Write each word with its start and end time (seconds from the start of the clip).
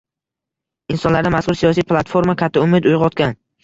Insonlarda 0.95 1.33
mazkur 1.37 1.61
siyosiy 1.61 1.89
platforma 1.95 2.39
katta 2.45 2.69
umid 2.69 2.93
uygʻotgan 2.95 3.43